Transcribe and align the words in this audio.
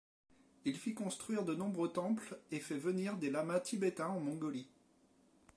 Il 0.65 0.75
fit 0.77 0.95
construire 0.95 1.45
de 1.45 1.53
nombreux 1.53 1.93
temples 1.93 2.39
et 2.49 2.59
fait 2.59 2.75
venir 2.79 3.17
des 3.19 3.29
lamas 3.29 3.59
tibétains 3.59 4.07
en 4.07 4.19
Mongolie. 4.19 4.71